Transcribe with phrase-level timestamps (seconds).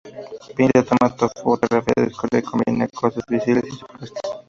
[0.55, 4.13] Pinta, toma fotografías, descubre y combina cosas visibles y supuestas.